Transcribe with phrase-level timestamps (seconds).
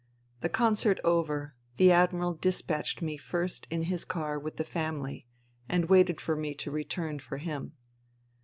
[0.39, 5.27] The concert over, the Admiral dispatched me first in his car with the family
[5.69, 7.73] and waited for me to return for him.